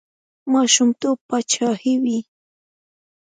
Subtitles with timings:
[0.53, 2.19] ماشومتوب پاچاهي وي.